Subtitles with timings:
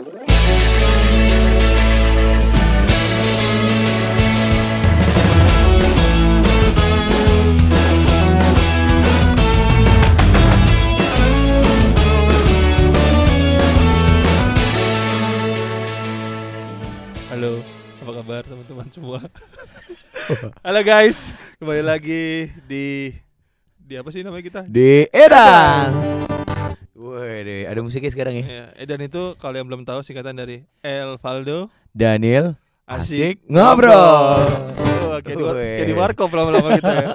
[0.00, 0.08] Halo,
[18.00, 19.20] apa kabar teman-teman semua?
[20.64, 23.12] Halo guys, kembali lagi di
[23.76, 24.60] di apa sih namanya kita?
[24.64, 26.19] Di Edan.
[27.00, 28.44] Wih, ada musiknya sekarang ya.
[28.44, 34.44] Ya, Edan itu kalau yang belum tahu singkatan dari El Valdo Daniel Asik asik ngobrol.
[35.08, 35.74] Oh, kayak di, war- Wih.
[35.80, 37.08] kayak di warkop lama-lama kita ya.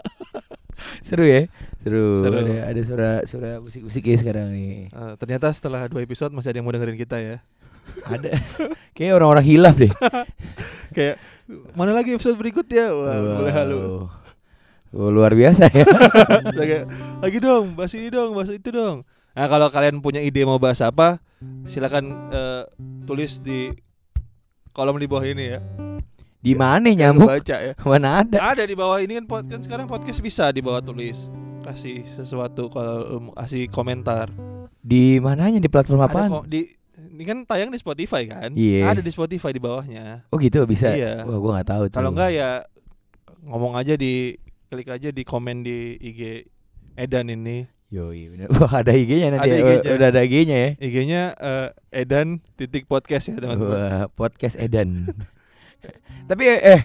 [1.06, 1.46] Seru ya?
[1.86, 2.26] Seru.
[2.26, 2.34] Seru.
[2.42, 4.90] Ada, ada suara suara musik-musiknya sekarang nih.
[4.90, 7.38] Eh, ternyata setelah dua episode masih ada yang mau dengerin kita ya.
[8.10, 8.42] Ada.
[8.98, 9.94] Kayak orang-orang hilaf deh.
[10.98, 11.22] Kayak
[11.78, 12.90] mana lagi episode berikutnya?
[12.90, 13.82] Wah, boleh halu.
[14.96, 15.86] Oh, luar biasa ya.
[16.56, 16.90] Kayak,
[17.22, 19.06] lagi dong, bahas ini dong, bahas itu dong.
[19.36, 21.20] Nah, kalau kalian punya ide mau bahas apa,
[21.68, 22.64] silakan eh,
[23.04, 23.76] tulis di
[24.72, 25.60] kolom di bawah ini ya.
[26.40, 27.28] Di mana Jangan nyamuk?
[27.28, 27.74] Baca ya.
[27.92, 28.38] Mana ada?
[28.54, 31.28] Ada di bawah ini kan podcast sekarang podcast bisa di bawah tulis
[31.66, 34.32] kasih sesuatu kalau mau kasih komentar.
[34.80, 38.54] Di mananya di platform kok di ini kan tayang di Spotify kan?
[38.54, 38.94] Iya.
[38.94, 40.30] Ada di Spotify di bawahnya.
[40.30, 40.94] Oh gitu bisa.
[40.94, 41.26] Iya.
[41.26, 41.84] Wah, gua nggak tahu.
[41.92, 42.64] Kalau enggak ya
[43.42, 44.38] ngomong aja di
[44.70, 46.46] klik aja di komen di IG
[46.96, 47.75] Edan ini.
[47.94, 48.50] Yoi, bener.
[48.58, 49.50] Wah, ada IG-nya nanti.
[49.50, 49.62] Ada ya.
[49.62, 49.92] IG-nya.
[49.94, 50.70] Udah ada IG-nya ya.
[50.82, 51.68] IG-nya eh,
[52.02, 53.78] Edan titik podcast ya teman-teman.
[53.78, 55.06] Wah, podcast Edan.
[56.30, 56.82] Tapi eh,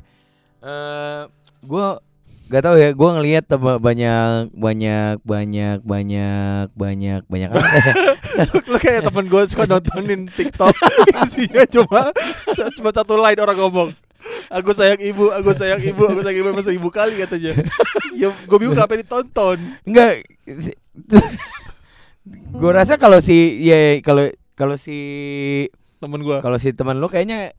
[0.61, 1.21] eh
[1.65, 2.05] gua
[2.53, 3.49] gak tahu ya, gua ngelihat
[3.81, 7.95] banyak banyak banyak banyak banyak banyak ya?
[8.71, 10.75] Lu kayak temen gue suka nontonin TikTok
[11.25, 12.13] isinya cuma
[12.77, 13.91] cuma satu line orang ngomong.
[14.53, 17.57] Aku sayang ibu, aku sayang ibu, aku sayang ibu Emang seribu kali katanya.
[18.13, 19.59] ya gue bingung apa ditonton.
[19.87, 20.27] Enggak
[22.61, 24.97] gua rasa kalau si ya kalau kalau si
[26.01, 26.39] Temen gue.
[26.41, 27.53] kalau si teman lu kayaknya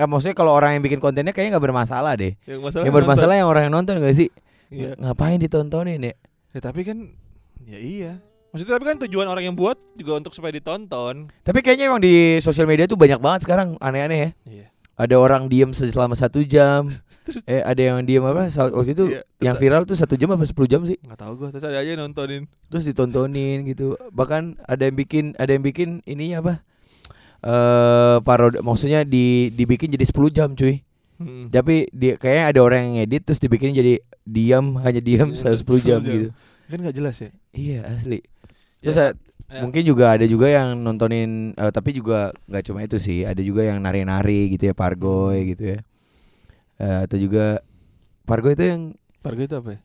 [0.00, 2.32] eh, maksudnya kalau orang yang bikin kontennya kayaknya nggak bermasalah deh.
[2.48, 4.32] Yang masalah yang bermasalah yang orang yang nonton gak sih?
[4.72, 4.96] Iya.
[4.96, 6.14] Ngapain ditontonin ya?
[6.56, 7.12] Ya, tapi kan
[7.68, 8.12] ya iya.
[8.50, 11.28] Maksudnya tapi kan tujuan orang yang buat juga untuk supaya ditonton.
[11.44, 14.30] Tapi kayaknya emang di sosial media tuh banyak banget sekarang aneh-aneh ya.
[14.48, 14.66] Iya.
[15.00, 16.92] Ada orang diem selama satu jam.
[17.48, 18.52] eh ada yang diem apa?
[18.52, 21.00] Waktu itu Iya, yang viral tuh satu jam apa 10 jam sih?
[21.00, 22.44] Nggak tahu gue, terus ada aja nontonin.
[22.68, 23.96] Terus ditontonin gitu.
[24.12, 26.54] Bahkan ada yang bikin ada yang bikin ininya apa?
[27.40, 30.84] Eh parodi maksudnya di dibikin jadi 10 jam cuy.
[31.16, 31.48] Hmm.
[31.48, 35.80] Tapi dia kayaknya ada orang yang ngedit terus dibikin jadi diam hanya diam Iya, 10
[35.80, 36.00] jam 10 jam.
[36.04, 36.28] gitu.
[36.68, 37.30] Kan nggak jelas ya.
[37.52, 38.20] Iya asli.
[38.80, 39.06] Terus Ya,
[39.48, 39.60] ya.
[39.62, 43.64] mungkin juga ada juga yang nontonin eh, tapi juga nggak cuma itu sih, ada juga
[43.64, 45.48] yang nari-nari gitu ya pargoy Hmm.
[45.54, 45.78] gitu ya.
[46.80, 47.60] Eh, atau juga
[48.24, 48.82] pargoy itu yang
[49.20, 49.80] Pargo itu apa ya?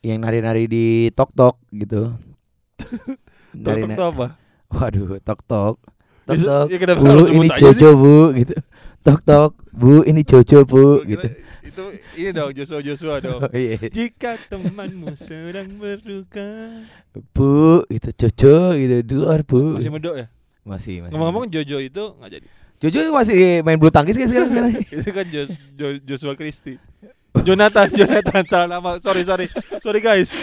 [0.00, 2.16] yang nari-nari di tok-tok gitu.
[3.64, 4.26] Tok na- itu apa?
[4.68, 5.76] Waduh, tok-tok.
[6.24, 6.66] Tok-tok.
[6.68, 7.48] ya Bu, ini?
[7.52, 8.54] Jojo, Bu gitu.
[9.04, 9.52] Tok-tok.
[9.78, 11.26] Bu, ini Jojo, Bu kira gitu.
[11.62, 11.84] Itu
[12.16, 13.40] ini dong Joshua Joshua dong.
[13.46, 13.78] Oh, iya.
[13.78, 16.82] Jika temanmu sedang berduka.
[17.30, 19.78] Bu, gitu Jojo gitu di luar, Bu.
[19.78, 20.26] Masih medok ya?
[20.66, 21.12] Masih, masih.
[21.14, 22.46] Ngomong-ngomong Jojo itu nggak jadi.
[22.78, 24.72] Jojo masih main bulu tangkis kan sekarang sekarang.
[24.94, 26.78] itu kan Jo- Jo- Joshua Christie.
[27.42, 28.98] Jonathan, Jonathan salah nama.
[28.98, 29.46] Sorry, sorry.
[29.78, 30.34] Sorry guys.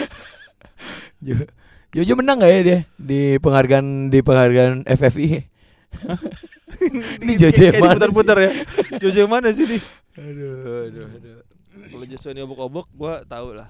[1.20, 1.48] Jo-
[1.92, 5.48] Jojo menang gak ya dia di penghargaan di penghargaan FFI?
[7.24, 8.50] Ini Jojo yang Kayak mana diputar-putar ya.
[9.00, 9.82] Jojo yang mana sih nih?
[10.16, 11.36] Aduh, aduh, aduh.
[11.86, 13.68] Kalau Joshua ini obok-obok gua tahu lah.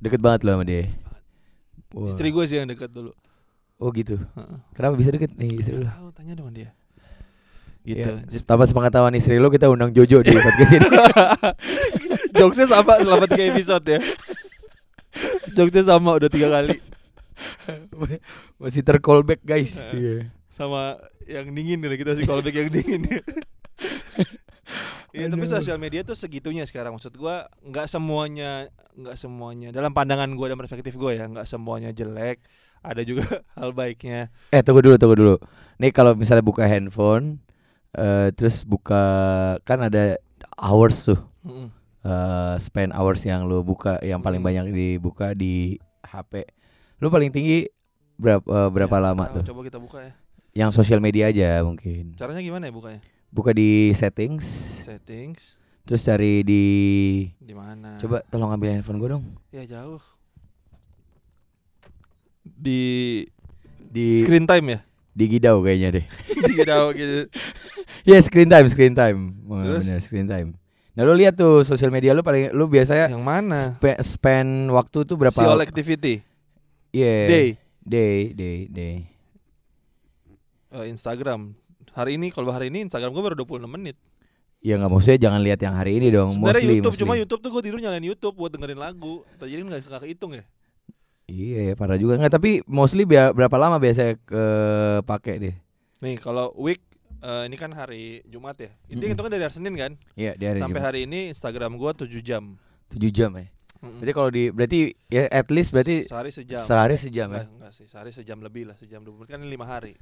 [0.00, 0.92] Deket banget loh sama dia.
[1.96, 2.12] Wah.
[2.12, 3.12] Istri gue sih yang dekat dulu.
[3.80, 4.16] Oh gitu.
[4.20, 4.58] Heeh.
[4.76, 5.80] Kenapa bisa deket nih istri?
[5.80, 6.70] Nggak Tahu, tanya dong dia.
[7.86, 8.02] Gitu.
[8.02, 10.88] Ya, tanpa sepengetahuan istri lu kita undang Jojo di podcast ini.
[12.36, 14.00] Jokesnya sama selama tiga episode ya.
[15.54, 16.82] Jokesnya sama udah tiga kali.
[18.60, 19.76] Masih tercallback guys.
[19.92, 19.96] Heeh.
[19.96, 20.16] Iya.
[20.50, 23.02] sama yang dingin nih kita sih callback yang dingin
[25.16, 30.28] Iya tapi sosial media tuh segitunya sekarang maksud gua nggak semuanya nggak semuanya dalam pandangan
[30.36, 32.44] gua dan perspektif gua ya nggak semuanya jelek
[32.84, 33.24] ada juga
[33.58, 35.34] hal baiknya Eh tunggu dulu tunggu dulu.
[35.76, 37.40] Nih kalau misalnya buka handphone
[37.96, 39.00] eh terus buka
[39.64, 40.20] kan ada
[40.54, 41.20] hours tuh.
[41.42, 41.72] Mm-mm.
[42.04, 44.48] eh spend hours yang lu buka yang paling Hmm.
[44.52, 46.44] banyak dibuka di HP.
[47.00, 47.64] Lu paling tinggi
[48.14, 49.42] berapa eh, berapa Ya, lama tuh?
[49.44, 50.12] coba kita buka ya
[50.56, 52.16] Yang sosial media aja mungkin.
[52.16, 54.44] caranya gimana ya bukanya Buka di settings,
[54.82, 56.64] settings terus cari di
[57.36, 59.24] di mana coba tolong ambil handphone gue dong.
[59.50, 60.00] ya jauh
[62.42, 62.80] di
[63.86, 64.80] Di screen time ya
[65.12, 66.04] di Gidau kayaknya deh.
[66.48, 67.28] di jauh gitu
[68.08, 69.34] Ya screen time, screen time.
[69.44, 69.82] Wah, Terus?
[69.82, 70.54] bener screen time.
[70.92, 75.02] Nah lu lihat tuh sosial media lu paling lu biasanya yang mana spe- spend waktu
[75.02, 75.34] tuh berapa?
[75.34, 76.22] si all activity
[76.90, 77.16] Iya.
[77.26, 77.48] day
[77.82, 78.96] Day, day, day.
[80.76, 81.56] Eh, Instagram
[81.96, 83.96] Hari ini kalau hari ini Instagram gue baru 26 menit.
[84.60, 86.36] Ya nggak maksudnya jangan lihat yang hari ini dong.
[86.36, 87.02] Sebenarnya mostly, YouTube mostly.
[87.08, 89.24] cuma YouTube tuh gue tidur nyalain YouTube buat dengerin lagu.
[89.40, 90.44] Jadi nggak nggak kehitung ya.
[91.24, 92.32] Iya, parah juga nggak.
[92.36, 94.44] Tapi mostly berapa lama biasanya ke
[95.08, 95.54] pakai deh?
[96.04, 96.84] Nih kalau week
[97.24, 98.68] eh, ini kan hari Jumat ya.
[98.92, 99.16] Intinya Mm-mm.
[99.16, 99.92] itu kan dari hari Senin kan.
[100.12, 100.88] Iya, di hari Sampai Jumat.
[100.92, 102.60] hari ini Instagram gua 7 jam.
[102.92, 103.48] 7 jam ya.
[103.94, 106.58] Berarti kalau di berarti ya at least berarti sehari sejam.
[106.58, 107.34] sehari sejam ya.
[107.40, 109.92] Enggak, enggak sih, sehari sejam lebih lah, sejam 20 menit kan ini 5 hari.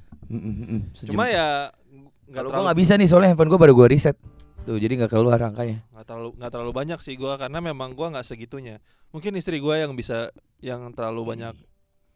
[0.91, 1.11] Sejam.
[1.11, 4.17] Cuma ya nggak kalau terlalu gua nggak bisa nih soalnya handphone gua baru gua reset.
[4.61, 5.85] Tuh, jadi nggak keluar angkanya.
[5.87, 8.81] nggak terlalu nggak terlalu banyak sih gua karena memang gua nggak segitunya.
[9.09, 11.53] Mungkin istri gua yang bisa yang terlalu banyak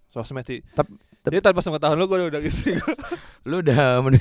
[0.08, 0.66] sosmed sih.
[0.74, 2.98] Tap- tap- Jadi tanpa sepengetahuan lo gua udah istri gua.
[3.50, 4.20] Lu udah men-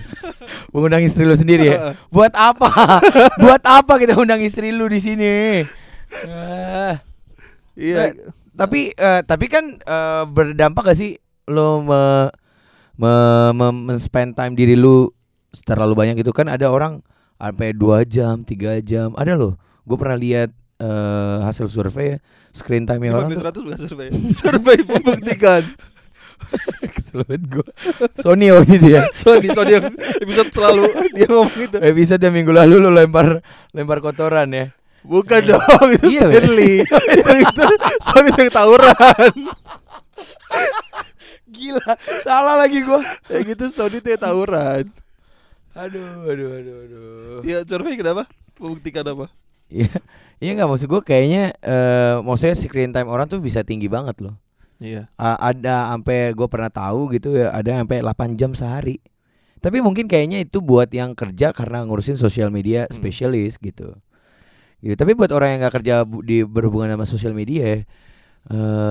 [0.70, 1.96] mengundang istri lu sendiri ya?
[2.08, 2.68] Buat apa?
[3.42, 5.64] Buat apa kita undang istri lu di sini?
[7.78, 8.10] Iya.
[8.52, 11.14] tapi eh, tapi kan eh, berdampak gak sih
[11.46, 12.28] lo me,
[12.98, 13.12] me,
[13.54, 15.08] me- men-spend time diri lu
[15.62, 17.00] terlalu banyak itu kan ada orang
[17.38, 19.54] sampai dua jam tiga jam ada loh
[19.86, 22.18] gue pernah lihat eh, hasil survei
[22.50, 24.08] screen time orang Ivan tuh 100 bukan survei.
[24.42, 25.62] survei membuktikan.
[26.94, 27.66] kesel banget gue
[28.14, 29.90] Sony waktu itu ya Sony, Sony yang
[30.22, 31.76] episode selalu dia ngomong gitu.
[31.82, 33.42] episode yang minggu lalu lu lempar
[33.74, 34.70] lempar kotoran ya
[35.08, 36.84] Bukan dong, itu Iya, Stanley.
[36.84, 37.64] itu, itu
[38.04, 39.32] Sony yang tawuran.
[41.48, 44.84] gila salah lagi gue Kayak gitu Sony yang tawuran.
[45.72, 48.26] aduh aduh aduh aduh Ya survei kenapa?
[48.58, 49.30] Membuktikan apa?
[49.70, 49.94] Iya,
[50.38, 54.34] iya nggak maksud gue kayaknya eh maksudnya screen time orang tuh bisa tinggi banget loh.
[54.76, 55.06] Iya.
[55.14, 58.98] A- ada sampai gue pernah tahu gitu ya, ada sampai 8 jam sehari.
[59.58, 62.94] Tapi mungkin kayaknya itu buat yang kerja karena ngurusin sosial media Hmm.
[62.94, 63.94] spesialis gitu.
[64.78, 64.94] Gitu.
[64.94, 67.82] Tapi buat orang yang nggak kerja di berhubungan sama sosial media, eh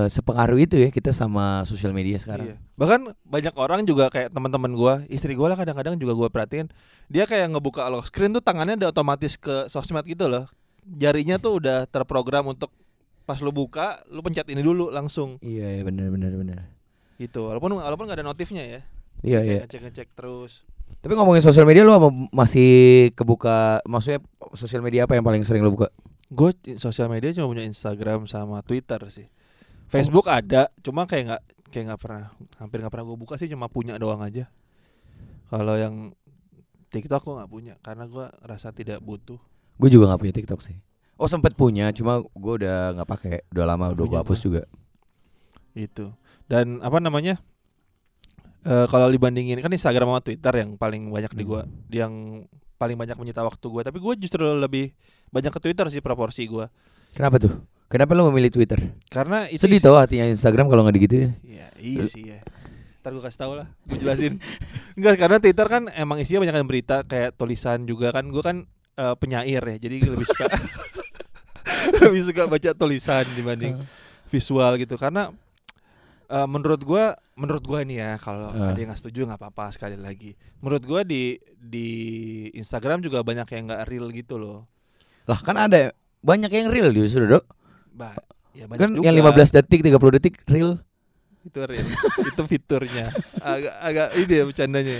[0.06, 2.54] sepengaruh itu ya kita sama sosial media sekarang.
[2.54, 2.56] Iya.
[2.78, 6.70] Bahkan banyak orang juga kayak teman-teman gua, istri gua lah kadang-kadang juga gua perhatiin,
[7.10, 10.46] dia kayak ngebuka lock screen tuh tangannya udah otomatis ke sosmed gitu loh.
[10.86, 12.70] Jarinya tuh udah terprogram untuk
[13.26, 16.60] pas lu buka, lu pencet ini dulu langsung Iya, iya benar benar benar.
[17.18, 17.50] gitu.
[17.50, 18.80] Walaupun walaupun nggak ada notifnya ya.
[19.26, 19.58] Iya, iya.
[19.66, 20.62] Ngecek-ngecek terus.
[20.98, 21.94] Tapi ngomongin sosial media lu
[22.34, 24.18] masih kebuka maksudnya
[24.58, 25.88] sosial media apa yang paling sering lu buka?
[26.28, 29.28] Gue sosial media cuma punya Instagram sama Twitter sih.
[29.88, 31.42] Facebook ada, cuma kayak nggak
[31.72, 32.24] kayak nggak pernah,
[32.60, 34.52] hampir nggak pernah gue buka sih, cuma punya doang aja.
[35.48, 36.12] Kalau yang
[36.92, 39.40] TikTok gue nggak punya, karena gue rasa tidak butuh.
[39.80, 40.76] Gue juga nggak punya TikTok sih.
[41.16, 44.62] Oh sempet punya, cuma gue udah nggak pakai, udah lama, udah gue hapus juga.
[45.72, 46.12] Itu.
[46.44, 47.40] Dan apa namanya?
[48.68, 52.44] Eh kalau dibandingin kan Instagram sama Twitter yang paling banyak di gua, yang
[52.76, 53.80] paling banyak menyita waktu gua.
[53.80, 54.92] Tapi gue justru lebih
[55.32, 56.68] banyak ke Twitter sih proporsi gua.
[57.16, 57.56] Kenapa tuh?
[57.88, 58.92] Kenapa lo memilih Twitter?
[59.08, 61.32] Karena itu Sedih tau hatinya Instagram kalau nggak digituin.
[61.40, 62.44] Iya, iya sih ya.
[63.00, 64.36] Ntar gue kasih tau lah, gue jelasin.
[65.00, 68.28] Enggak, karena Twitter kan emang isinya banyak berita kayak tulisan juga kan.
[68.28, 68.68] Gue kan
[69.00, 70.44] eh, penyair ya, jadi lebih suka
[72.04, 73.80] lebih suka baca tulisan dibanding
[74.28, 75.00] visual gitu.
[75.00, 75.32] Karena
[76.28, 78.66] eh, menurut gua menurut gua ini ya kalau Eh.
[78.66, 80.34] ada yang nggak setuju nggak apa-apa sekali lagi.
[80.58, 81.88] Menurut gua di di
[82.52, 84.66] Instagram juga banyak yang nggak real gitu loh.
[85.24, 87.46] Lah kan ada banyak yang real justru dok.
[87.90, 88.18] Ba
[88.50, 89.04] ya banyak Kan juga.
[89.04, 90.82] yang 15 detik, 30 detik real.
[91.40, 91.80] itu real
[92.28, 93.08] itu fiturnya
[93.40, 94.96] agak agak ini ya bercandanya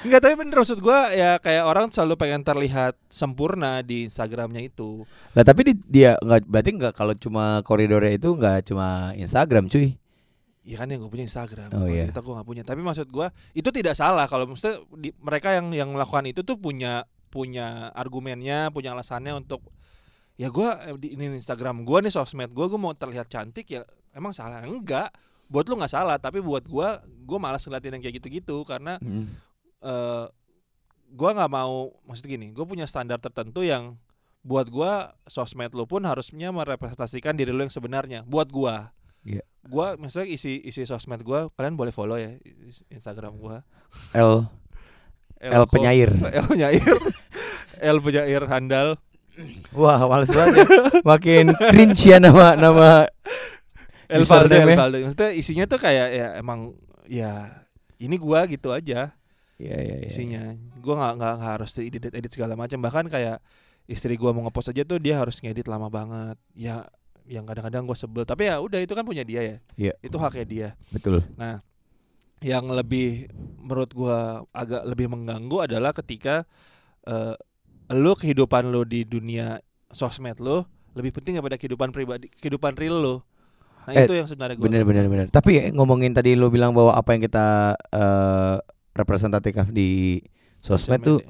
[0.00, 5.04] Enggak tapi bener maksud gua ya kayak orang selalu pengen terlihat sempurna di Instagramnya itu
[5.34, 10.00] Lah tapi di- dia nggak berarti nggak kalau cuma koridornya itu nggak cuma Instagram cuy.
[10.66, 12.10] Ya kan yang gue punya Instagram Oh, iya.
[12.10, 12.62] TikTok gue nggak punya.
[12.66, 14.26] Tapi maksud gua itu tidak salah.
[14.26, 19.62] Kalau maksudnya di- mereka yang yang melakukan itu tuh punya punya argumennya punya alasannya untuk
[20.34, 23.86] ya gua eh, di ini Instagram gua nih sosmed gua gua mau terlihat cantik ya
[24.10, 24.58] emang salah.
[24.60, 25.14] Enggak.
[25.46, 26.18] Buat lu nggak salah.
[26.18, 28.66] Tapi buat gua gua malas ngeliatin yang kayak gitu-gitu.
[28.66, 29.26] Karena Mm.
[29.80, 30.26] eh
[31.08, 33.94] gua nggak mau maksud gini gue punya standar tertentu yang
[34.42, 38.26] buat gua sosmed lu pun harusnya merepresentasikan diri lu yang sebenarnya.
[38.26, 38.90] Buat gua
[39.26, 39.42] Iya.
[39.66, 42.38] gua maksudnya isi isi sosmed gua kalian boleh follow ya
[42.88, 43.66] Instagram gua
[44.12, 44.46] L
[45.36, 46.14] L ko- penyair.
[46.38, 46.78] L penyair
[47.94, 48.96] L penyair handal
[49.68, 50.66] Wah males banget ya.
[51.04, 53.04] Makin cringe ya nama nama
[54.08, 54.76] L Username Valde, L -nya.
[54.78, 54.98] Valde.
[55.02, 56.72] maksudnya isinya tuh kayak ya emang
[57.04, 57.50] ya
[57.98, 59.12] ini gua gitu aja
[59.56, 60.08] Iya iya iya.
[60.08, 60.42] isinya
[60.78, 63.42] gua nggak nggak nggak harus edit edit segala macam bahkan kayak
[63.84, 66.86] istri gua mau ngepost aja tuh dia harus ngedit lama banget ya
[67.26, 69.92] yang kadang-kadang gua sebel tapi ya udah itu kan punya dia ya Iya.
[70.00, 71.22] itu haknya dia Betul.
[72.40, 73.26] yang lebih
[73.58, 76.46] menurut gua agak lebih mengganggu adalah ketika
[77.04, 77.34] eh
[77.90, 79.58] lu kehidupan lu di dunia
[79.90, 80.62] sosmed lu
[80.94, 83.16] lebih penting daripada kehidupan pribadi kehidupan real lu
[83.86, 85.26] nah Eh, itu yang sebenarnya gua Bener bener bener.
[85.30, 88.58] Tapi ya, ngomongin tadi lo bilang bahwa apa yang kita eh
[88.98, 90.18] representatif di
[90.58, 91.22] Sosmed tuh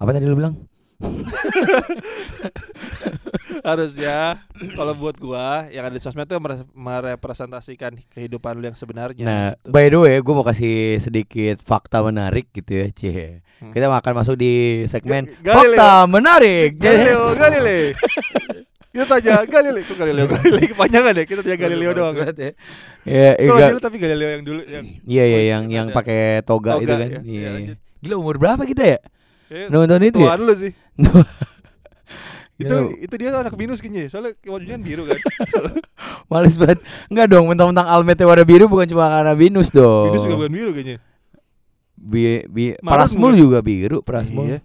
[0.00, 0.58] apa tadi lu bilang?
[3.60, 4.40] harusnya
[4.72, 9.22] kalau buat gua yang ada di sosmed tuh mere- merepresentasikan kehidupan lu yang sebenarnya.
[9.22, 9.68] Nah, gitu.
[9.68, 13.42] by the way, gue mau kasih sedikit fakta menarik gitu ya, Cie.
[13.56, 13.70] Hmm.
[13.70, 14.52] Kita akan masuk di
[14.84, 15.76] segmen Ga- Galileo.
[15.76, 16.70] fakta menarik.
[16.76, 17.86] Galileo, Galileo.
[18.90, 21.24] Kita tanya Galileo, kok Galileo, Galileo kepanjangan ya?
[21.24, 22.14] Kita tanya Galileo doang.
[22.16, 22.34] kan?
[22.34, 22.50] ya.
[23.00, 25.96] Ya, iya, tapi Galileo yang dulu yang iya, iya, Wih, yang yang ada.
[25.96, 26.98] pakai toga, Toga, itu kan.
[27.00, 27.06] ya.
[27.06, 27.50] Iya, Iya, iya.
[27.54, 27.78] lanjut.
[28.00, 28.98] Gila umur berapa kita ya?
[29.48, 30.26] eh, Nonton itu ya?
[30.26, 30.72] tuan lu sih.
[32.60, 34.12] Itu Gila, itu dia anak binus kayaknya.
[34.12, 35.16] Soalnya bajunya kan biru kan.
[36.30, 36.78] males banget.
[37.08, 40.12] Enggak dong, mentang-mentang almetnya warna biru bukan cuma karena binus dong.
[40.12, 40.96] Binus juga bukan biru kayaknya.
[42.00, 43.32] Bi, bi, bukan?
[43.32, 44.44] juga biru, Prasmul.
[44.46, 44.60] Iya.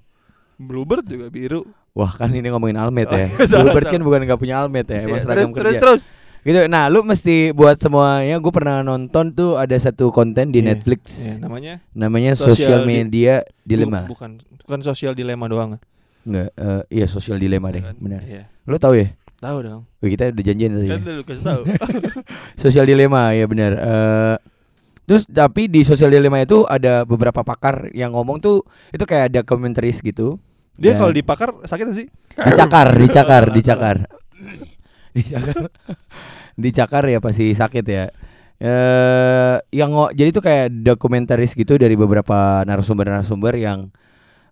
[0.56, 1.64] Bluebird juga biru.
[1.96, 3.28] Wah kan ini ngomongin almet Oh, ya.
[3.40, 5.80] iya, Bluebird kan bukan nggak punya almet ya, emang Iya, seragam terus, kerja.
[5.80, 6.02] terus terus.
[6.46, 6.60] Gitu.
[6.70, 8.38] Nah, lu mesti buat semuanya.
[8.38, 12.80] Gue pernah nonton tuh ada satu konten di Iya, Netflix, Iya, namanya namanya Social Social
[12.84, 13.34] di- Media
[13.64, 14.06] Dilemma.
[14.06, 15.80] Bu- bukan bukan sosial dilema doang.
[16.26, 17.96] Enggak, eh, iya Social Dilemma deh, Kan?
[18.02, 18.22] benar.
[18.26, 18.44] Iya.
[18.66, 19.14] Lu tahu ya?
[19.36, 19.82] Tahu dong.
[20.02, 20.90] Wih, kita udah janjian tadi.
[20.90, 21.62] Kan udah lu kasih tahu.
[22.66, 23.72] Social Dilemma ya benar.
[23.78, 24.36] Eh
[25.06, 29.42] terus tapi di Social Dilemma itu ada beberapa pakar yang ngomong tuh itu kayak ada
[29.46, 30.42] komentaris gitu.
[30.76, 32.08] Dia Dan- kalau dipakar sakit sih?
[32.50, 33.98] dicakar, dicakar, dicakar.
[35.14, 35.56] dicakar.
[36.64, 38.10] dicakar ya pasti sakit ya.
[38.58, 43.92] Eh yang jadi itu kayak dokumentaris gitu dari beberapa narasumber-narasumber yang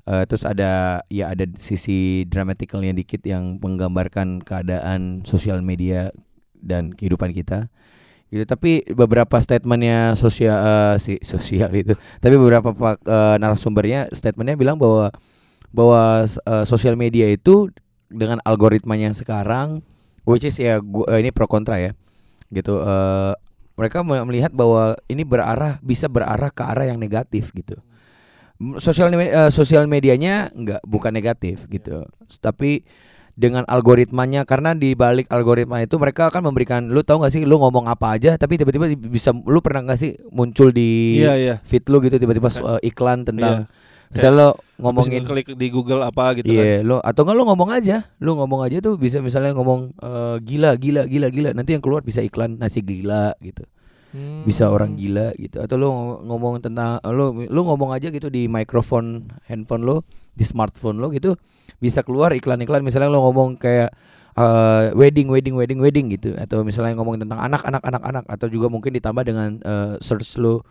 [0.08, 6.12] eh, terus ada ya ada sisi dramaticalnya dikit yang menggambarkan keadaan sosial media
[6.60, 7.68] dan kehidupan kita.
[8.34, 12.74] Gitu, tapi beberapa statementnya sosial eh, si sosial itu, tapi beberapa
[13.06, 15.14] eh, narasumbernya statementnya bilang bahwa
[15.70, 17.70] bahwa eh, sosial media itu
[18.10, 19.86] dengan algoritmanya sekarang,
[20.26, 21.92] which is ya gua, eh, ini pro kontra ya,
[22.50, 22.82] gitu.
[22.82, 23.34] eh,
[23.74, 27.78] mereka me- melihat bahwa ini berarah bisa berarah ke arah yang negatif gitu.
[28.78, 32.06] Sosial eh, sosial medianya enggak bukan negatif gitu,
[32.40, 32.86] tapi
[33.34, 37.58] dengan algoritmanya karena di balik algoritma itu mereka akan memberikan lu tahu nggak sih lu
[37.58, 41.56] ngomong apa aja tapi tiba-tiba bisa lu pernah nggak sih muncul di Iya iya.
[41.66, 42.78] feed lu gitu tiba-tiba Kan.
[42.78, 44.14] eh, iklan tentang Iya.
[44.14, 46.62] misalnya lo Ngomongin klik di Google apa gitu kan.
[46.62, 50.36] Iya, lo atau enggak lo ngomong aja, lo ngomong aja tuh bisa misalnya ngomong eh,
[50.44, 51.50] gila, gila, gila, gila.
[51.58, 53.64] Nanti yang keluar bisa iklan nasi gila gitu,
[54.14, 54.46] Hmm.
[54.46, 55.58] bisa orang gila gitu.
[55.58, 60.06] Atau lo ngomong tentang lo lo ngomong aja gitu di mikrofon handphone lo,
[60.38, 61.34] di smartphone lo gitu,
[61.82, 62.86] bisa keluar iklan-iklan.
[62.86, 63.90] Misalnya lo ngomong kayak
[64.38, 66.38] eh, wedding, wedding, wedding, wedding gitu.
[66.38, 68.26] Atau misalnya ngomong tentang anak, anak, anak, anak.
[68.30, 70.62] Atau juga mungkin ditambah dengan eh, search lo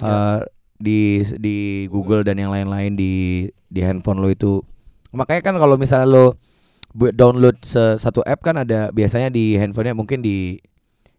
[0.00, 0.40] eh,
[0.80, 4.60] di di Google dan yang lain-lain di di handphone lo itu
[5.16, 6.26] makanya kan kalau misalnya lo
[6.96, 7.60] buat download
[7.96, 10.60] satu app kan ada biasanya di handphonenya mungkin di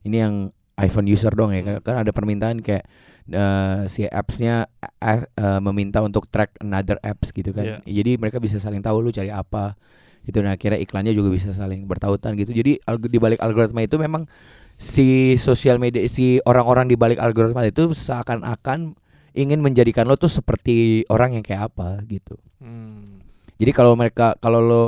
[0.05, 1.81] ini yang iPhone user dong ya.
[1.81, 2.85] Kan, ada permintaan kayak
[3.29, 4.69] eh, si appsnya
[5.01, 7.81] eh, meminta untuk track another apps gitu kan.
[7.83, 8.03] Iya.
[8.03, 9.75] jadi mereka bisa saling tahu lu cari apa
[10.23, 10.39] gitu.
[10.45, 12.53] Nah kira iklannya juga bisa saling bertautan gitu.
[12.53, 14.29] Jadi di balik algoritma itu memang
[14.77, 18.93] si sosial media si orang-orang di balik algoritma itu seakan-akan
[19.33, 22.37] ingin menjadikan lo tuh seperti orang yang kayak apa gitu.
[22.57, 23.21] Hmm.
[23.61, 24.83] jadi kalau mereka kalau lo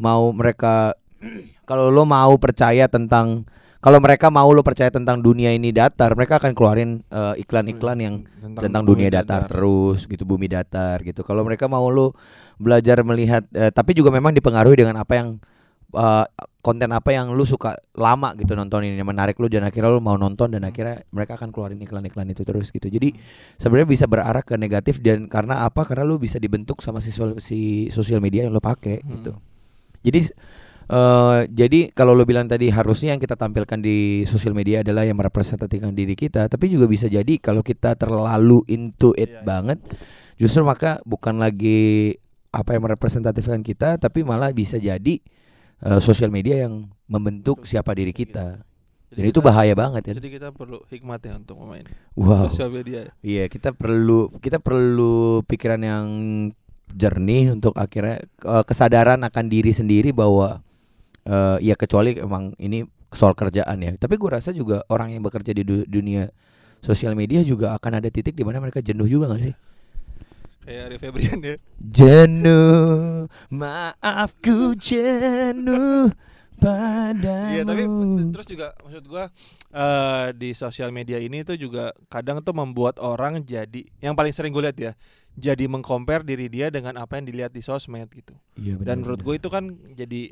[0.00, 0.96] mau mereka
[1.68, 3.44] kalau lo mau percaya tentang
[3.82, 8.14] kalau mereka mau lo percaya tentang dunia ini datar, mereka akan keluarin eh, iklan-iklan yang
[8.54, 11.26] tentang bumi dunia datar, terus gitu, bumi datar gitu.
[11.26, 12.14] Kalau mereka mau lo
[12.62, 15.28] belajar melihat eh, tapi juga memang dipengaruhi dengan apa yang
[15.98, 16.26] eh,
[16.62, 20.14] konten apa yang lu suka lama gitu nontonin yang menarik lu dan akhirnya lu mau
[20.14, 22.86] nonton dan akhirnya mereka akan keluarin iklan-iklan itu terus gitu.
[22.86, 23.18] Jadi
[23.58, 25.82] sebenarnya bisa berarah ke negatif dan karena apa?
[25.82, 27.10] Karena lu bisa dibentuk sama si
[27.90, 29.10] sosial media yang lu pakai Hmm.
[29.18, 29.32] gitu.
[30.06, 30.30] Jadi
[30.84, 35.14] eh jadi kalau lo bilang tadi harusnya yang kita tampilkan di sosial media adalah yang
[35.14, 39.42] merepresentasikan diri kita, tapi juga bisa jadi kalau kita terlalu into it Iya, iya.
[39.42, 39.78] banget,
[40.34, 42.16] justru maka bukan lagi
[42.50, 45.20] apa yang merepresentatifkan kita, tapi malah bisa jadi
[45.80, 48.62] eh, sosial media yang membentuk Bentuk siapa diri kita.
[49.08, 50.14] Jadi Dan itu kita- bahaya banget ya.
[50.16, 51.84] Jadi kita perlu hikmat ya untuk memain
[52.14, 52.48] Wow.
[52.48, 53.12] sosial media.
[53.20, 56.06] Iya, kita perlu kita perlu pikiran yang
[56.90, 60.60] jernih untuk akhirnya eh, kesadaran akan diri sendiri bahwa
[61.26, 63.92] eh ya kecuali emang ini soal kerjaan ya.
[63.98, 66.32] Tapi gue rasa juga orang yang bekerja di du- dunia
[66.82, 69.54] sosial media juga akan ada titik di mana mereka jenuh juga gak sih?
[70.62, 71.56] Kayak Ari Febrian ya.
[71.82, 76.14] Jenuh, maafku jenuh
[76.62, 77.50] padamu.
[77.50, 77.82] Iya tapi
[78.30, 79.26] terus juga maksud gua
[79.74, 84.54] eh di sosial media ini tuh juga kadang tuh membuat orang jadi yang paling sering
[84.54, 84.92] gue lihat ya
[85.34, 88.36] jadi mengcompare diri dia dengan apa yang dilihat di sosmed gitu.
[88.54, 89.64] Iya, benar, Dan menurut gue itu kan
[89.96, 90.30] jadi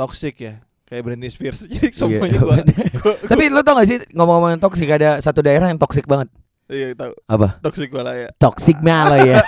[0.00, 0.54] toxic ya
[0.88, 1.60] kayak Britney Spears.
[1.68, 2.56] Jadi Iya, semuanya gua,
[2.98, 6.32] gua, Tapi lo tau gak sih ngomong-ngomong toksik ada satu daerah yang toksik banget.
[6.66, 7.60] iya tahu Apa?
[7.60, 8.28] toxic malah ya.
[8.34, 9.38] Toxic malah ya.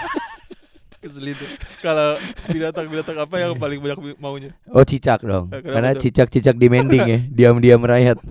[1.03, 1.35] Keselin.
[1.83, 2.15] Kalau
[2.47, 4.55] binatang-binatang apa yang paling banyak maunya?
[4.71, 5.51] Oh cicak dong.
[5.51, 8.23] Eh, kenapa Karena cicak-cicak demanding ya, diam-diam merayat.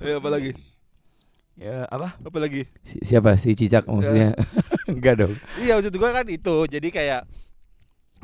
[0.00, 0.56] Eh, apa lagi?
[1.60, 2.16] Ya apa?
[2.16, 2.64] Apa lagi?
[2.80, 4.32] Si- siapa si cicak maksudnya?
[4.88, 5.36] Enggak dong.
[5.60, 6.56] Iya maksud gua kan itu.
[6.64, 7.28] Jadi kayak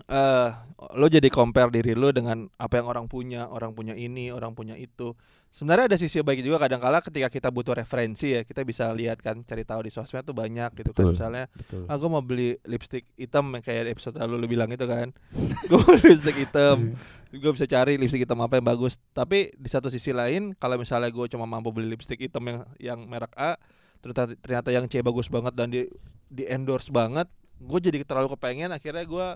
[0.07, 4.59] eh lo jadi compare diri lo dengan apa yang orang punya, orang punya ini, orang
[4.59, 5.15] punya itu.
[5.55, 9.39] Sebenarnya ada sisi baik juga kadang-kala ketika kita butuh referensi ya, kita bisa lihat kan
[9.47, 11.15] cari tahu di sosmed tuh banyak gitu kan Betul.
[11.15, 11.87] misalnya Betul.
[11.87, 15.15] aku mau beli lipstick hitam yang kayak episode lalu lo bilang itu kan
[15.71, 16.99] gue mau lipstick hitam
[17.31, 21.07] gue bisa cari lipstick hitam apa yang bagus tapi di satu sisi lain kalau misalnya
[21.15, 23.55] gue cuma mampu beli lipstick hitam yang yang merek A
[24.03, 25.87] ternyata ternyata yang C bagus banget dan di
[26.35, 27.31] di endorse banget
[27.63, 29.27] gue jadi terlalu kepengen akhirnya gue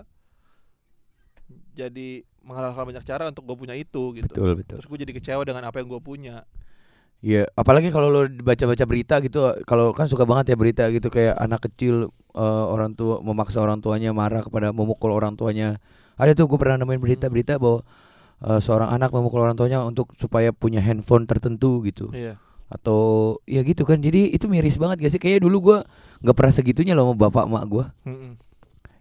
[1.73, 4.77] jadi menghalalkan banyak cara untuk gue punya itu gitu Betul betul.
[4.81, 6.43] terus gue jadi kecewa dengan apa yang gue punya
[7.19, 11.35] Iya, apalagi kalau lo baca-baca berita gitu, kalau kan suka banget ya berita gitu kayak
[11.35, 15.83] anak kecil eh, orang tua memaksa orang tuanya marah kepada memukul orang tuanya.
[16.15, 17.83] Ada tuh gue pernah nemuin berita-berita bahwa
[18.47, 22.07] eh, seorang anak memukul orang tuanya untuk supaya punya handphone tertentu gitu.
[22.15, 22.39] iya
[22.71, 23.99] Atau ya gitu kan.
[23.99, 25.19] Jadi itu miris banget gak sih?
[25.19, 25.77] Kayaknya dulu gua
[26.23, 27.85] nggak pernah segitunya loh sama bapak emak gua.
[28.07, 28.39] Mm-mm.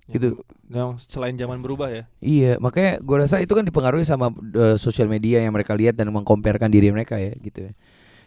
[0.09, 0.41] Gitu.
[0.73, 5.05] yang selain zaman berubah ya Iya, makanya gua rasa itu kan dipengaruhi sama eh, sosial
[5.05, 7.73] media yang mereka lihat dan mengkomparkan diri mereka ya gitu ya.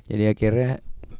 [0.05, 0.69] Jadi akhirnya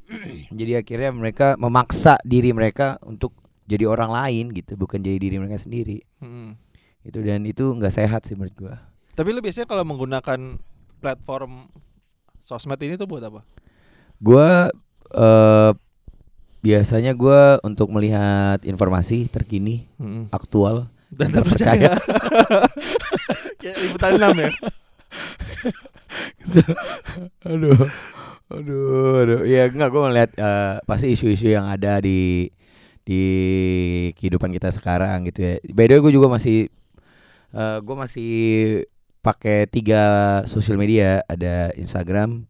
[0.59, 3.33] jadi akhirnya mereka memaksa diri mereka untuk
[3.65, 6.03] jadi orang lain gitu, bukan jadi diri mereka sendiri.
[6.19, 6.53] Mm-mm.
[7.01, 8.75] Itu dan itu nggak sehat sih menurut gua.
[9.11, 10.61] tapi lo biasanya kalau menggunakan
[10.99, 11.67] platform
[12.41, 13.41] sosmed ini tuh buat apa
[14.17, 14.69] Gua
[15.11, 15.71] eh
[16.61, 19.89] biasanya gua untuk melihat informasi terkini,
[20.29, 20.87] aktual
[21.17, 21.97] dan terpercaya.
[23.61, 24.49] kayak liputan enam ya?
[27.47, 27.87] Aduh
[28.51, 29.41] aduh aduh.
[29.47, 32.51] Ya enggak gue ngeliat eh, pasti isu-isu yang ada di
[33.07, 33.23] di
[34.19, 35.55] kehidupan kita sekarang gitu ya.
[35.71, 36.67] By the way gue juga masih
[37.55, 38.31] eh gue masih
[39.23, 40.03] pakai tiga
[40.49, 41.23] sosial media.
[41.31, 42.43] Ada Instagram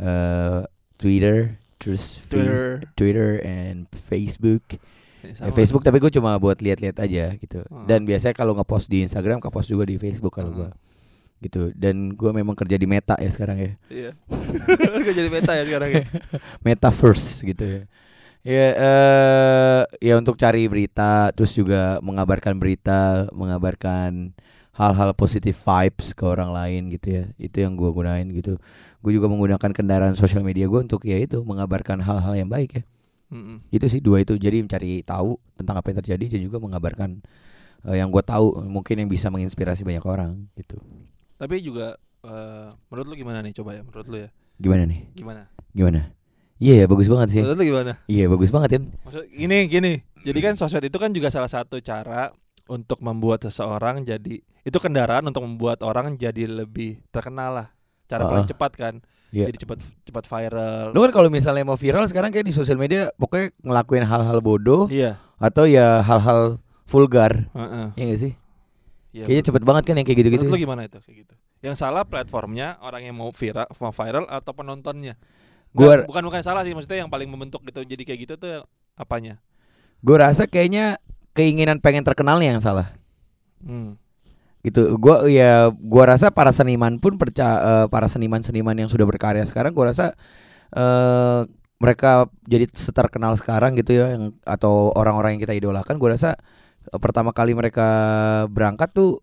[0.00, 0.64] eh
[0.96, 4.80] Twitter terus Twitter Twitter and Facebook
[5.26, 5.50] Ya, Ya.
[5.50, 7.58] Facebook tapi gue cuma buat lihat-lihat aja gitu.
[7.66, 7.82] Oh.
[7.82, 10.58] Dan biasanya kalau ngepost di Instagram, ngepost juga di Facebook kalau Hmm.
[10.62, 10.70] gua
[11.42, 11.74] gitu.
[11.74, 14.10] Dan gua memang kerja di Meta ya sekarang ya, iya
[15.02, 16.02] gue jadi meta ya sekarang ya
[16.64, 17.80] Metaverse gitu ya.
[18.46, 24.30] Ya, eh, ya untuk cari berita, terus juga mengabarkan berita, mengabarkan
[24.78, 27.24] hal-hal positif vibes ke orang lain gitu ya.
[27.34, 28.62] Itu yang gua gunain gitu.
[29.06, 32.84] Gue juga menggunakan kendaraan sosial media gue untuk ya itu mengabarkan hal-hal yang baik ya.
[33.26, 33.62] Mm-mm.
[33.70, 34.34] itu sih dua itu.
[34.34, 37.22] Jadi mencari tahu tentang apa yang terjadi dan juga mengabarkan
[37.86, 40.82] eh, yang gue tahu mungkin yang bisa menginspirasi banyak orang gitu.
[41.38, 41.94] Tapi juga
[42.26, 43.54] eh, menurut lu gimana nih?
[43.54, 44.28] Coba ya menurut lu ya.
[44.58, 45.00] Gimana nih?
[45.14, 45.42] Gimana?
[45.70, 46.10] Gimana?
[46.58, 47.40] Iya ya bagus banget sih.
[47.46, 47.92] Menurut lu gimana?
[48.10, 48.82] Iya bagus banget kan?
[49.06, 49.92] Maksud gini gini.
[50.26, 52.34] Jadi kan sosmed itu kan juga salah satu cara
[52.66, 57.75] untuk membuat seseorang jadi itu kendaraan untuk membuat orang jadi lebih terkenal lah
[58.06, 58.94] cara Ah, paling cepat kan.
[59.34, 59.50] Iya.
[59.50, 60.94] jadi cepat cepat viral.
[60.94, 64.86] Lu kan kalau misalnya mau viral sekarang kayak di sosial media pokoknya ngelakuin hal-hal bodoh
[64.88, 65.18] iya.
[65.36, 67.50] atau ya hal-hal vulgar.
[67.52, 67.86] Heeh.
[67.98, 68.32] ya gak sih?
[69.12, 71.34] Iya, kayaknya cepet banget kan yang kayak gitu-gitu menurut lu gimana itu kayak gitu?
[71.60, 75.18] Yang salah platformnya orang yang mau viral mau viral atau penontonnya?
[75.74, 78.64] Gua- bukan bukan salah sih maksudnya yang paling membentuk gitu jadi kayak gitu tuh
[78.94, 79.42] apanya?
[80.00, 80.96] Gue rasa kayaknya
[81.34, 82.94] keinginan pengen terkenal nih yang salah.
[83.60, 83.98] Hmm.
[84.66, 84.98] Gitu.
[84.98, 89.94] Gua ya gua rasa para seniman pun percaya para seniman-seniman yang sudah berkarya sekarang gua
[89.94, 90.18] rasa
[90.74, 91.46] eh
[91.78, 96.34] mereka jadi seterkenal sekarang gitu ya yang atau orang-orang yang kita idolakan gua rasa
[96.90, 97.86] eh, pertama kali mereka
[98.50, 99.22] berangkat tuh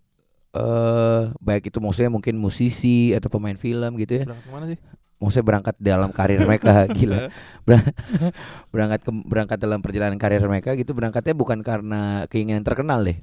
[0.56, 4.26] eh baik itu maksudnya mungkin musisi atau pemain film gitu ya.
[4.30, 4.80] Berangkat ke mana sih?
[5.20, 7.32] Maksudnya berangkat dalam karir mereka gila.
[7.68, 7.92] Ber-
[8.72, 10.92] berangkat ke, berangkat dalam perjalanan karir mereka gitu.
[10.94, 13.18] Berangkatnya bukan karena keinginan terkenal deh.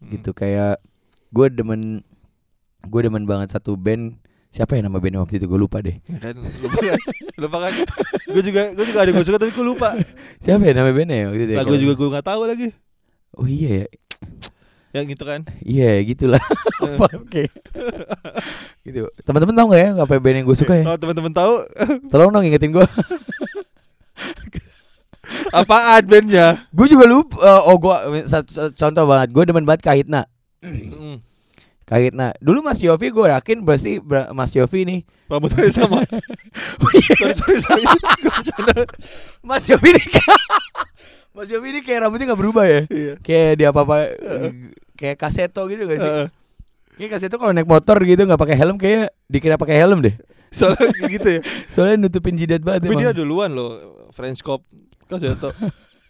[0.00, 0.16] Hmm.
[0.16, 0.80] gitu kayak
[1.30, 2.02] gue demen
[2.82, 4.18] gue demen banget satu band.
[4.50, 5.46] Siapa ya nama bandnya waktu itu?
[5.46, 5.94] Gue lupa deh.
[6.10, 6.98] Ya kan lupa kan?
[7.38, 7.72] Lupa kan?
[8.26, 9.94] Gue juga gue juga ada gue suka tapi gue lupa.
[10.42, 11.58] Siapa ya nama bandnya ya waktu itu ya?
[11.62, 12.68] lagu Kalau- juga gue nggak tahu lagi.
[13.38, 13.86] Oh iya ya.
[14.90, 15.40] Yang gitu kan?
[15.62, 16.42] Iya ya gitulah.
[16.82, 17.42] Apa, oke.
[18.82, 19.06] Gitu.
[19.22, 20.84] Teman-teman tahu nggak ya apa band yang gue suka ya?
[20.90, 21.54] Kalau teman-teman tahu.
[22.10, 22.86] Tolong dong ingetin gue
[25.54, 26.66] apaan bandnya?
[26.74, 27.94] Gue juga lupa eh, oh gue
[28.74, 29.28] contoh banget.
[29.30, 30.26] Gue demen banget kahitna
[30.60, 31.16] Mm.
[31.84, 35.00] kahitna dulu Mas Yofi gue yakin berarti ber- Mas Yofi nih.
[35.26, 36.04] Rambutnya sama.
[37.10, 37.84] Sorry sorry sorry.
[39.48, 40.06] Mas Yofi nih
[41.30, 42.80] Mas Yofi ini kayak rambutnya nggak berubah ya?
[42.90, 43.14] Iya.
[43.22, 43.96] Kayak dia apa apa
[44.94, 46.10] kayak kaseto gitu gak sih?
[46.10, 46.26] Heeh.
[47.00, 50.14] kayak kaseto kalau naik motor gitu nggak pakai helm kayak dikira pakai helm deh.
[50.50, 51.40] Soalnya gitu ya.
[51.72, 53.18] Soalnya nutupin jidat banget tapi dia emang.
[53.18, 53.70] duluan loh
[54.10, 54.60] French cop
[55.08, 55.50] tau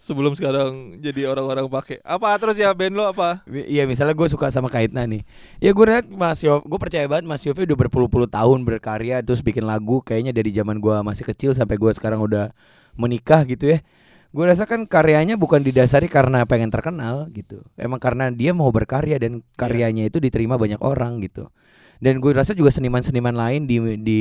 [0.01, 2.01] sebelum sekarang jadi orang-orang pakai.
[2.01, 3.45] Apa terus ya band lo apa?
[3.47, 5.23] Iya misalnya gue suka sama Kaitna nih.
[5.61, 9.45] Ya gue liat Mas Yofi Gue percaya banget Mas Yofi udah berpuluh-puluh tahun berkarya Terus
[9.45, 12.51] bikin lagu Kayaknya dari zaman gue masih kecil Sampai gue sekarang udah
[12.97, 13.85] menikah gitu ya.
[14.33, 17.61] Gue rasa kan karyanya bukan didasari karena pengen terkenal gitu.
[17.77, 21.53] Emang karena dia mau berkarya Dan karyanya itu diterima banyak orang gitu.
[22.01, 24.21] Dan gue rasa juga seniman-seniman lain di, di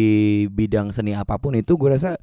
[0.52, 2.20] bidang seni apa pun itu Gue rasa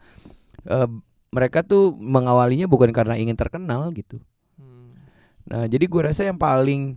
[0.69, 0.89] eh,
[1.37, 4.17] mereka tuh mengawalinya bukan karena ingin terkenal gitu
[4.57, 4.97] Hmm.
[5.45, 6.97] Nah, jadi gue rasa yang paling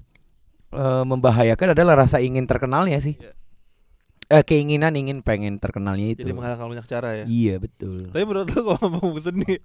[0.72, 3.20] eh, membahayakan adalah rasa ingin terkenalnya sih.
[3.20, 3.36] Iya.
[4.30, 6.24] Eh, keinginan ingin pengen terkenalnya itu.
[6.24, 7.26] Jadi menghalalkan banyak cara ya.
[7.28, 8.08] Iya betul.
[8.16, 9.60] Tapi menurut lo kalau ngomong seni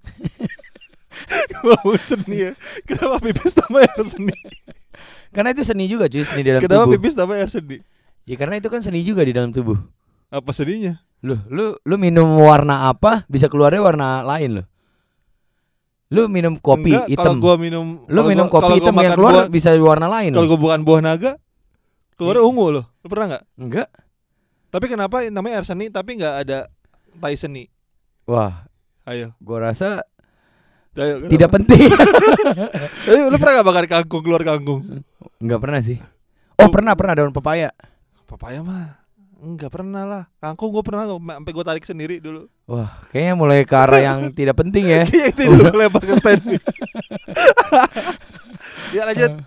[1.62, 4.34] Ngomong seni ya Kenapa pipis tambah air seni
[5.30, 6.94] Karena itu seni juga cuy seni dalam Kenapa tubuh.
[6.98, 7.78] pipis tambah air seni
[8.24, 9.76] Ya karena itu kan seni juga di dalam tubuh.
[10.32, 14.66] Apa seninya Lu lu lu minum warna apa bisa keluarnya warna lain loh.
[16.12, 17.34] Lu minum kopi Enggak, Kalau hitam.
[17.40, 20.30] gua minum Lu kalau minum gua- kopi kalau hitam yang keluar buah- bisa warna lain.
[20.30, 20.50] Kalau loh.
[20.52, 21.32] gua bukan buah naga
[22.14, 23.44] Keluarnya ungu loh Lu pernah nggak?
[23.56, 23.88] Enggak.
[24.68, 26.58] Tapi kenapa namanya air seni Tapi nggak ada
[27.16, 27.66] tai seni
[28.24, 28.68] Wah,
[29.02, 30.04] Ayo gua rasa
[30.94, 31.30] Ayo, kenapa?
[31.32, 31.88] tidak penting.
[33.10, 34.80] Ayo, Lu pernah gak makan kangkung Keluar kangkung
[35.36, 35.98] Enggak pernah sih.
[36.54, 37.74] Oh, pernah pernah daun pepaya.
[38.24, 39.02] Papaya mah
[39.44, 43.76] Enggak pernah lah Kangkung gua pernah Sampai gua tarik sendiri dulu Wah, kayaknya mulai ke
[43.76, 45.04] arah yang tidak penting ya.
[45.04, 46.40] Iya itu dulu lempar ke stand
[48.96, 49.44] Ya lanjut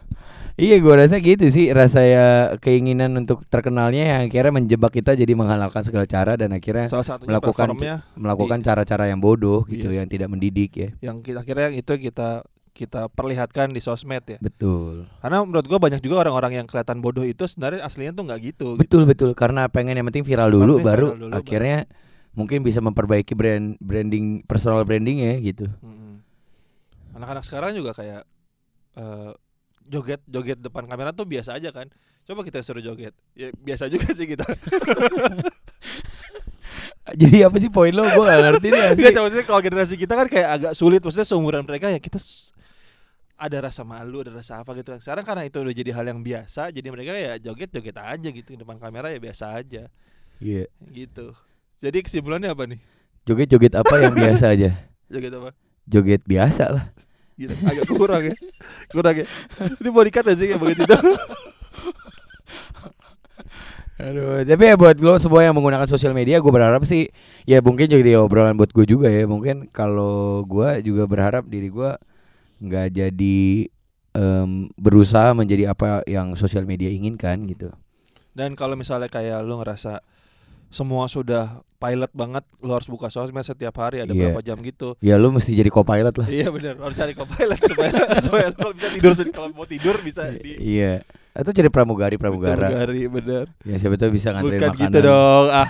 [0.57, 1.69] Iya, gua rasa gitu sih.
[1.69, 2.25] Rasa ya
[2.57, 7.29] keinginan untuk terkenalnya yang akhirnya menjebak kita jadi menghalalkan segala cara dan akhirnya Salah satunya
[7.29, 7.77] melakukan
[8.17, 10.01] melakukan cara-cara yang bodoh gitu, Iya.
[10.01, 10.89] yang tidak mendidik ya.
[11.13, 12.41] Yang kita akhirnya yang itu kita
[12.77, 15.09] kita perlihatkan di sosmed ya Betul.
[15.17, 18.67] Karena menurut gua banyak juga orang-orang yang kelihatan bodoh itu sebenarnya aslinya tuh nggak gitu.
[18.77, 21.77] Betul betul karena pengen yang penting viral dulu Penting baru viral dulu, akhirnya
[22.37, 25.65] mungkin bisa memperbaiki brand branding personal brandingnya gitu.
[25.81, 26.21] Mm-mm.
[27.17, 28.21] Anak-anak sekarang juga kayak
[28.93, 29.31] eh,
[29.89, 31.89] joget joget depan kamera tuh biasa aja kan.
[32.27, 34.45] Coba kita suruh joget, ya biasa juga sih kita.
[37.15, 38.03] Jadi apa sih poin lo?
[38.03, 38.83] Gue gak ngerti nih.
[38.99, 40.99] Enggak, maksudnya kalau generasi kita kan kayak agak sulit.
[40.99, 42.19] Maksudnya seumuran mereka ya kita
[43.37, 44.97] ada rasa malu, ada rasa apa gitu.
[44.97, 48.57] Sekarang karena itu udah jadi hal yang biasa, jadi mereka ya joget joget aja gitu
[48.57, 49.87] depan kamera ya biasa aja
[50.41, 50.65] Iya.
[50.89, 51.31] gitu.
[51.77, 52.81] Jadi kesimpulannya apa nih?
[53.29, 54.73] Joget-joget apa yang biasa aja?
[55.07, 55.49] Joget apa?
[55.85, 56.85] Joget biasa lah.
[57.37, 57.53] Gitu.
[57.61, 58.35] Agak kurang ya.
[58.89, 59.25] Kurang ya.
[59.77, 60.97] Ini mau dikat aja kayak begitu itu.
[63.97, 67.09] Aduh, tapi ya buat lo semua yang menggunakan sosial media, gue berharap sih
[67.49, 69.25] ya mungkin jadi obrolan buat gue juga ya.
[69.25, 71.97] Mungkin kalau gue juga berharap diri gue
[72.59, 73.39] nggak jadi
[74.11, 77.69] em, berusaha menjadi apa yang sosial media inginkan gitu.
[78.31, 80.01] Dan kalau misalnya kayak lu ngerasa
[80.67, 84.29] semua sudah pilot banget, lu harus buka sosmed setiap hari ada Iya.
[84.29, 84.97] berapa jam gitu.
[84.99, 86.27] Ya lu mesti jadi co-pilot lah.
[86.27, 87.91] iya benar, harus cari co-pilot supaya
[88.25, 91.05] supaya lu kalau bisa tidur kalau mau tidur bisa di Iya.
[91.31, 92.67] Atau jadi pramugari pramugara.
[92.67, 93.45] Pramugari, benar.
[93.63, 94.85] Ya siapa tahu bisa nganterin Bukan makanan.
[94.89, 95.45] gitu dong.
[95.47, 95.67] Ah.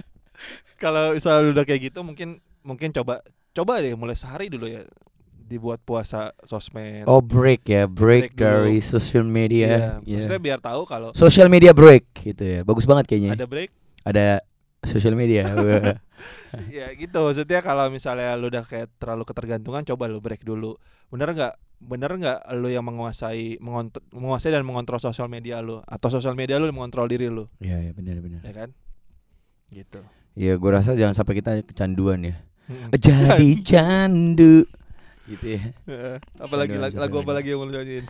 [0.82, 2.28] kalau misalnya udah kayak gitu mungkin
[2.60, 4.84] mungkin coba coba deh mulai sehari dulu ya
[5.46, 7.06] dibuat puasa sosmed.
[7.06, 7.94] Oh break ya, break,
[8.28, 8.42] Break dulu.
[8.42, 9.68] dari social Iya, media.
[10.02, 10.26] Iya.
[10.26, 12.60] maksudnya biar tahu kalau Social media break gitu ya.
[12.60, 13.32] Bagus banget kayaknya.
[13.32, 13.70] ada break
[14.02, 14.26] Ada
[14.82, 15.46] social media.
[16.68, 21.28] Ya gitu maksudnya kalau misalnya lu udah kayak terlalu ketergantungan coba lu break dulu bener
[21.30, 26.32] nggak bener nggak lu yang menguasai mengont- menguasai dan mengontrol sosial media lu atau sosial
[26.32, 28.40] media lu mengontrol diri lu Iya, ya, benar benar.
[28.40, 28.68] ya kan
[29.68, 30.00] gitu
[30.32, 32.36] Ya gue rasa jangan sampai kita kecanduan ya.
[32.66, 32.92] Mm-mm.
[32.94, 34.64] Jadi candu.
[35.26, 35.60] Gitu ya.
[35.90, 38.06] Eh, apalagi lagu, lagu apa lagi yang mau nyanyiin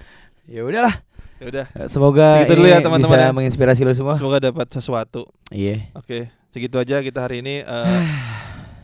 [0.54, 0.94] Ya udahlah.
[1.36, 3.32] ya udah Semoga Segitu dulu ya, teman-teman bisa ya.
[3.32, 4.14] menginspirasi lo semua.
[4.14, 5.88] semoga dapat sesuatu Iya.
[5.92, 8.04] oke segitu aja kita hari ini eh,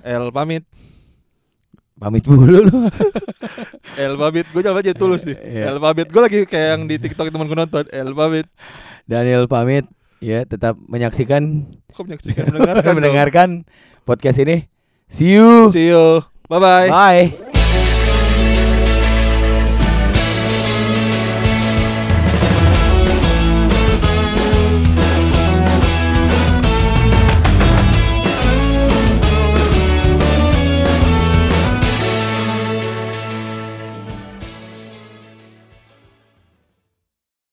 [0.15, 0.63] El pamit
[1.97, 2.77] Pamit dulu lu.
[3.97, 5.65] El pamit gue jangan aja tulus nih Iya.
[5.71, 8.47] El pamit gue lagi kayak yang di TikTok temen gue nonton El pamit
[9.05, 9.87] Daniel pamit.
[10.19, 12.97] Ya, tetap menyaksikan kok menyaksikan mendengarkan dong.
[12.97, 13.49] mendengarkan
[14.03, 14.65] podcast ini.
[15.07, 15.69] See you.
[15.69, 17.56] see you bye bye Bye.